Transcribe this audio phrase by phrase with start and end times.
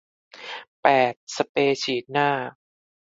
[0.81, 2.29] แปด สเปรย์ฉีดหน้า